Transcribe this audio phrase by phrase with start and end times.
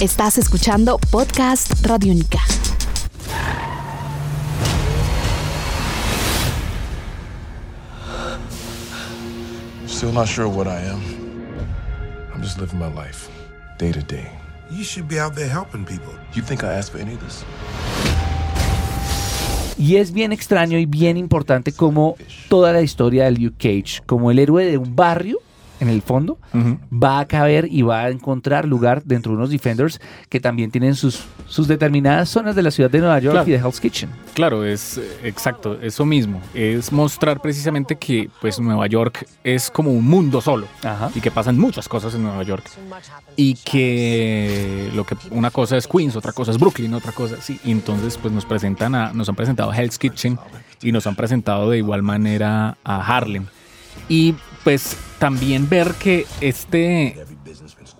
[0.00, 2.38] Estás escuchando Podcast Radio Única.
[9.86, 11.02] Still not sure what I am.
[12.32, 13.28] I'm just living my life,
[13.78, 14.26] day to day.
[14.70, 16.14] You should be out there helping people.
[16.34, 17.44] You think I asked for any of this?
[19.76, 22.16] Y es bien extraño y bien importante como
[22.48, 25.40] toda la historia de Luke Cage, como el héroe de un barrio,
[25.80, 26.38] en el fondo,
[26.92, 30.94] va a caber y va a encontrar lugar dentro de unos Defenders que también tienen
[30.94, 33.48] sus, sus determinadas zonas de la ciudad de Nueva York Claro.
[33.48, 34.10] y de Hell's Kitchen.
[34.34, 36.40] Claro, es exacto, eso mismo.
[36.54, 41.10] Es mostrar precisamente que pues Nueva York es como un mundo solo Ajá.
[41.14, 42.64] y que pasan muchas cosas en Nueva York
[43.36, 47.58] y que lo que una cosa es Queens, otra cosa es Brooklyn, otra cosa sí.
[47.64, 50.38] Y entonces pues nos presentan a, nos han presentado Hell's Kitchen
[50.82, 53.46] y nos han presentado de igual manera a Harlem
[54.08, 57.16] y pues también ver que este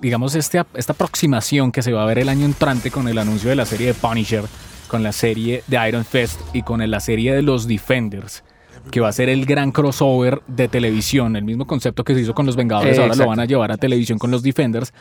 [0.01, 3.51] digamos, este, esta aproximación que se va a ver el año entrante con el anuncio
[3.51, 4.45] de la serie de Punisher,
[4.89, 8.43] con la serie de Iron Fist y con la serie de los Defenders,
[8.91, 12.35] que va a ser el gran crossover de televisión, el mismo concepto que se hizo
[12.35, 14.93] con los Vengadores, Eh, ahora lo van a llevar a televisión con los Defenders,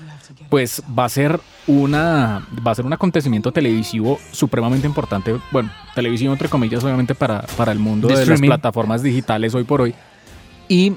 [0.49, 6.33] pues va a ser una va a ser un acontecimiento televisivo supremamente importante, bueno, televisivo
[6.33, 9.95] entre comillas obviamente para, para el mundo De las plataformas digitales hoy por hoy.
[10.67, 10.93] Y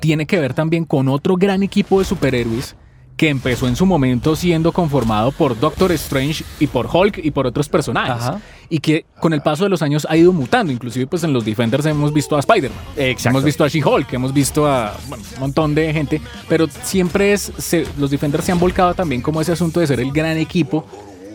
[0.00, 2.76] tiene que ver también con otro gran equipo de superhéroes
[3.16, 7.48] que empezó en su momento siendo conformado por Doctor Strange y por Hulk y por
[7.48, 8.22] otros personajes.
[8.22, 8.40] Ajá.
[8.70, 10.70] y que con el paso de los años ha ido mutando.
[10.72, 12.78] Inclusive pues en los Defenders hemos visto a Spider-Man.
[13.30, 16.20] Hemos visto a She-Hulk hemos visto a bueno, un montón de gente.
[16.48, 19.98] Pero siempre es se- los Defenders se han volcado también como ese asunto de ser
[19.98, 20.86] el gran equipo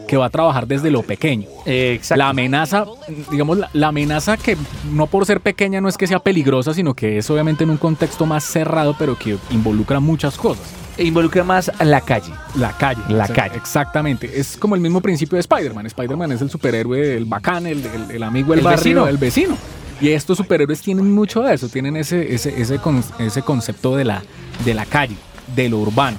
[0.08, 2.20] que va a trabajar desde lo pequeño Exacto.
[2.20, 2.86] la amenaza,
[3.32, 4.58] digamos, la, la amenaza que
[4.92, 7.78] no por ser pequeña no es que sea peligrosa, sino que es obviamente en un
[7.78, 10.64] contexto más cerrado, pero que involucra muchas cosas.
[10.98, 12.32] E involucra más la calle.
[12.56, 13.02] La calle.
[13.10, 13.56] La O sea, calle.
[13.58, 14.30] Exactamente.
[14.40, 15.88] Es como el mismo principio de Spider-Man.
[15.88, 19.08] Spider-Man es el superhéroe, el bacán, el, el- el amigo del El barrio, vecino.
[19.08, 19.58] el vecino.
[20.02, 24.04] Y estos superhéroes tienen mucho de eso, tienen ese, ese, ese, con- ese concepto de
[24.06, 24.22] la,
[24.66, 25.16] de la calle,
[25.56, 26.18] de lo urbano.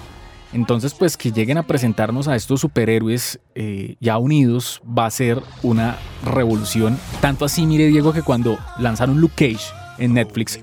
[0.55, 5.43] Entonces, pues que lleguen a presentarnos a estos superhéroes eh, ya unidos va a ser
[5.65, 6.97] una revolución.
[7.21, 10.61] Tanto así, mire Diego, que cuando lanzaron Luke Cage en Netflix,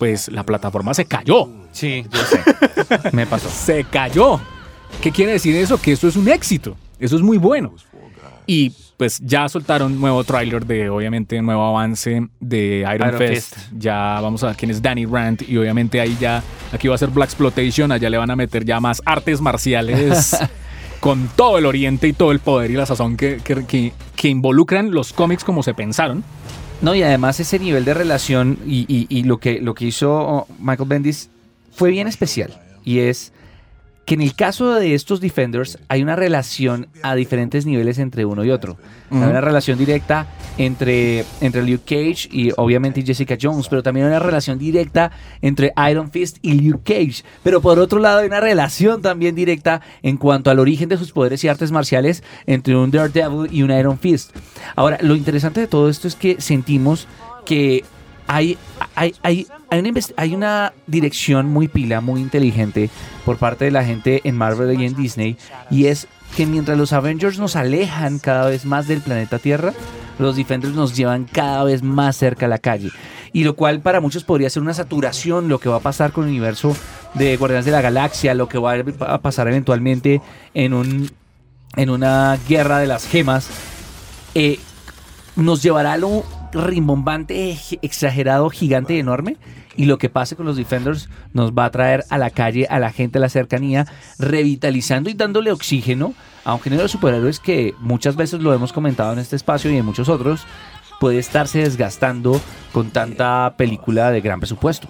[0.00, 1.48] pues la plataforma se cayó.
[1.70, 2.40] Sí, yo sé.
[3.12, 3.48] Me pasó.
[3.48, 4.40] Se cayó.
[5.00, 5.80] ¿Qué quiere decir eso?
[5.80, 6.76] Que eso es un éxito.
[6.98, 7.72] Eso es muy bueno.
[8.50, 13.54] Y pues ya soltaron nuevo tráiler de, obviamente, nuevo avance de Iron, Iron Fist.
[13.54, 13.72] Fist.
[13.78, 15.42] Ya vamos a ver quién es Danny Rand.
[15.46, 16.42] Y obviamente ahí ya,
[16.72, 17.92] aquí va a ser Black Exploitation.
[17.92, 20.34] Allá le van a meter ya más artes marciales
[21.00, 24.28] con todo el oriente y todo el poder y la sazón que, que, que- que
[24.28, 26.24] involucran los cómics como se pensaron.
[26.80, 30.46] No, y además ese nivel de relación y, y- y lo, que, lo que hizo
[30.58, 31.28] Michael Bendis
[31.72, 32.58] fue bien especial.
[32.84, 33.32] Y es
[34.08, 38.42] que en el caso de estos Defenders hay una relación a diferentes niveles entre uno
[38.42, 38.78] y otro.
[39.10, 40.26] Hay una relación directa
[40.56, 45.74] entre, entre Luke Cage y obviamente Jessica Jones, pero también hay una relación directa entre
[45.90, 47.22] Iron Fist y Luke Cage.
[47.42, 51.12] Pero por otro lado hay una relación también directa en cuanto al origen de sus
[51.12, 54.34] poderes y artes marciales entre un Daredevil y un Iron Fist.
[54.74, 57.06] Ahora, lo interesante de todo esto es que sentimos
[57.44, 57.84] que
[58.28, 58.58] hay,
[58.94, 62.90] hay, hay, hay, una, dirección muy pila, muy inteligente
[63.24, 65.36] por parte de la gente en Marvel y en Disney,
[65.70, 66.06] y es
[66.36, 69.72] que mientras los Avengers nos alejan cada vez más del planeta Tierra,
[70.18, 72.90] los Defenders nos llevan cada vez más cerca a la calle.
[73.32, 76.24] Y lo cual para muchos podría ser una saturación, lo que va a pasar con
[76.24, 76.76] el universo
[77.14, 80.20] de Guardianes de la Galaxia, lo que va a pasar eventualmente
[80.54, 81.10] en, un,
[81.76, 83.48] en una guerra de las gemas.
[84.34, 84.58] Eh,
[85.36, 89.36] nos llevará a lo rimbombante, exagerado, gigante, enorme.
[89.76, 92.80] Y lo que pase con los Defenders nos va a traer a la calle, a
[92.80, 93.86] la gente, a la cercanía,
[94.18, 96.14] revitalizando y dándole oxígeno
[96.44, 99.76] a un género de superhéroes que muchas veces lo hemos comentado en este espacio y
[99.76, 100.46] en muchos otros,
[100.98, 102.40] puede estarse desgastando
[102.72, 104.88] con tanta película de gran presupuesto.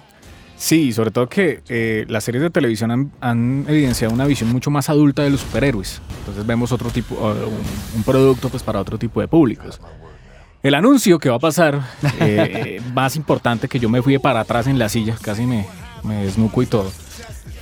[0.55, 4.89] Sí, sobre todo que eh, las series de televisión han, evidenciado una visión mucho más
[4.89, 6.01] adulta de los superhéroes.
[6.19, 9.79] Entonces vemos otro tipo, eh, un, un producto pues para otro tipo de públicos.
[10.61, 11.79] El anuncio que va a pasar,
[12.19, 15.65] eh, más importante que yo me fui de para atrás en la silla, casi me,
[16.03, 16.91] me desnuco y todo,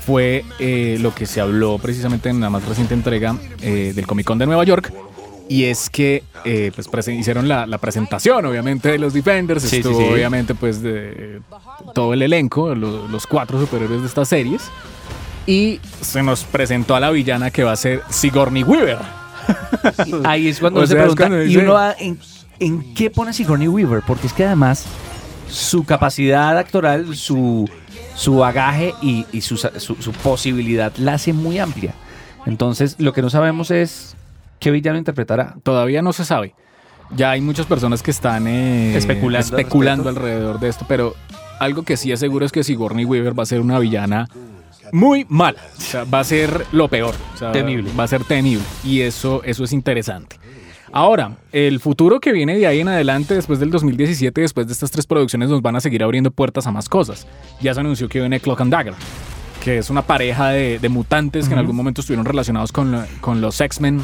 [0.06, 4.26] fue eh, lo que se habló precisamente en la más reciente entrega eh, del Comic
[4.26, 4.92] Con de Nueva York.
[5.50, 9.64] Y es que eh, pues hicieron la, la presentación, obviamente, de los Defenders.
[9.64, 10.06] Sí, Estuvo, sí.
[10.12, 11.40] obviamente, pues de
[11.94, 14.64] todo el elenco, lo- los cuatro superhéroes de estas series.
[15.46, 18.98] Y se nos presentó a la villana que va a ser Sigourney Weaver.
[20.26, 22.20] Ahí es cuando O se pregunta, cuando ¿y uno va en,
[22.59, 24.04] en qué pone Sigourney Weaver?
[24.06, 24.86] Porque es que además
[25.50, 27.69] su capacidad actoral, su,
[28.15, 31.94] su bagaje y, y su, su- su posibilidad la hace muy amplia.
[32.45, 34.15] Entonces, lo que no sabemos es
[34.59, 35.56] qué villano interpretará.
[35.63, 36.54] Todavía no se sabe.
[37.15, 38.98] Ya hay muchas personas que están eh,
[39.62, 41.15] Especulando alrededor de esto, pero
[41.59, 44.27] algo que sí es seguro es que Sigourney Weaver va a ser una villana
[44.92, 45.59] muy mala.
[45.77, 47.15] O sea, va a ser lo peor.
[47.33, 47.92] O sea, Temible.
[47.98, 48.63] Va a ser temible.
[48.83, 50.38] Y eso, eso es interesante.
[50.92, 54.89] Ahora, el futuro que viene de ahí en adelante, después del 2017, después de estas
[54.92, 57.28] tres producciones, nos van a seguir abriendo puertas a más cosas.
[57.62, 58.94] Ya se anunció que viene Clock and Dagger,
[59.63, 63.42] que es una pareja de, de mutantes que en algún momento estuvieron relacionados con, con
[63.42, 64.01] los X-Men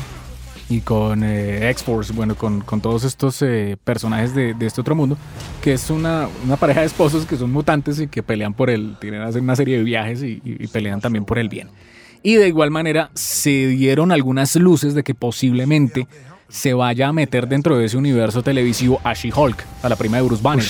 [0.69, 4.95] y con eh, X-Force, bueno, con, con todos estos eh, personajes de, de este otro
[4.95, 5.17] mundo,
[5.61, 8.95] que es una, una pareja de esposos que son mutantes y que pelean por el,
[8.99, 11.69] tienen hacer una serie de viajes y, y- y pelean también por el bien.
[12.23, 16.07] Y de igual manera se dieron algunas luces de que posiblemente
[16.53, 20.23] se vaya a meter dentro de ese universo televisivo a She-Hulk, a la prima de
[20.23, 20.63] Bruce Banner.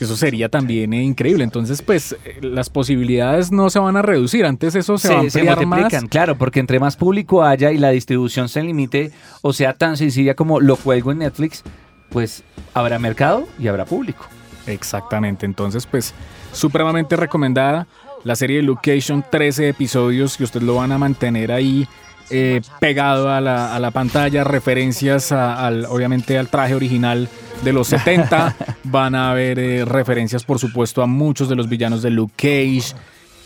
[0.00, 1.44] Eso sería también eh, increíble.
[1.44, 4.44] Entonces, pues, eh, las posibilidades no se van a reducir.
[4.44, 6.04] Antes eso se, va a se, se ampliar más.
[6.10, 10.34] claro, porque entre más público haya y la distribución se limite, o sea, tan sencilla
[10.34, 11.62] como lo cuelgo en Netflix,
[12.10, 12.42] pues
[12.74, 14.26] habrá mercado y habrá público.
[14.66, 16.14] Exactamente, entonces pues
[16.52, 17.86] supremamente recomendada
[18.24, 21.86] la serie de Location, 13 episodios que ustedes lo van a mantener ahí
[22.30, 27.28] eh, pegado a la, a la pantalla, referencias a- al, obviamente al traje original
[27.64, 28.54] de los 70,
[28.84, 32.94] van a haber eh, referencias por supuesto a muchos de los villanos de Luke Cage,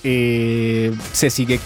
[0.05, 1.61] Eh, se sigue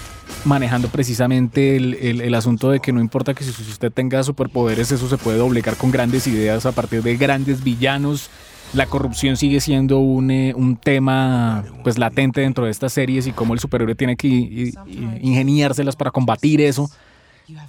[0.45, 4.23] manejando precisamente el, el- el asunto de que no importa que si si usted tenga
[4.23, 8.29] superpoderes, eso se puede doblegar con grandes ideas a partir de grandes villanos.
[8.73, 13.33] La corrupción sigue siendo un, eh, un tema pues latente dentro de estas series y
[13.33, 16.91] cómo el superhéroe tiene que i- i- ingeniárselas para combatir eso.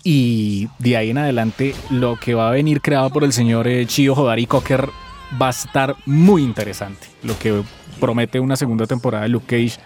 [0.04, 3.86] Y de ahí en adelante lo que va a venir creado por el señor eh,
[3.86, 4.90] Chio Hodari Cocker
[5.40, 7.08] va a estar muy interesante.
[7.24, 7.62] Lo que
[8.00, 9.80] promete una segunda temporada de Luke Cage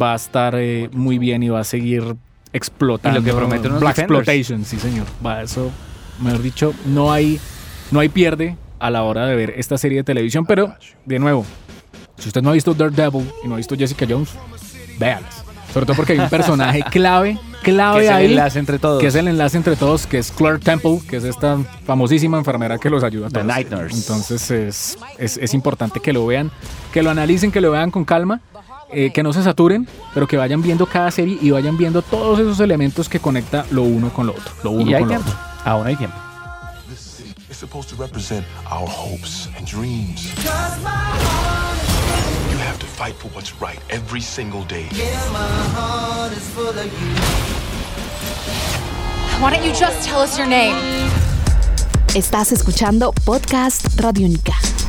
[0.00, 2.14] va a estar eh, muy bien y va a seguir
[2.52, 3.18] explotando.
[3.18, 4.20] Y lo que promete unos Black Defenders.
[4.28, 5.06] Exploitation, sí señor.
[5.24, 5.70] Va, eso,
[6.22, 7.40] mejor dicho, no hay,
[7.90, 10.74] no hay pierde a la hora de ver esta serie de televisión, pero
[11.06, 11.44] de nuevo,
[12.18, 14.30] si usted no ha visto Daredevil y no ha visto Jessica Jones,
[14.98, 15.42] véalas.
[15.72, 19.00] Sobre todo porque hay un personaje clave, clave Que es el ahí, enlace entre todos.
[19.00, 22.78] que es el enlace entre todos, que es Claire Temple, que es esta famosísima enfermera
[22.78, 23.46] que los ayuda a The todos.
[23.46, 23.96] Night Nurse.
[23.96, 26.50] Entonces es, es, es importante que lo vean,
[26.92, 28.40] que lo analicen, que lo vean con calma,
[28.92, 32.38] eh, que no se saturen, pero que vayan viendo cada serie y vayan viendo todos
[32.38, 34.52] esos elementos que conecta lo uno con lo otro.
[34.62, 35.30] Lo uno Y hay con lo tiempo.
[35.30, 35.70] otro.
[35.72, 36.16] Aún hay tiempo.
[37.54, 40.34] This is supposed to represent our hopes and dreams.
[40.34, 40.50] You
[42.58, 44.88] have to fight for what's right every single day.
[49.38, 50.74] Why don't you just tell us your name?
[52.16, 54.83] Estás escuchando Podcast Radio Única.